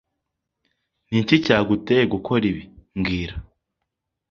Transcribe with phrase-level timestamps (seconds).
[1.09, 2.63] Ni iki cyaguteye gukora ibi
[2.97, 3.35] mbwira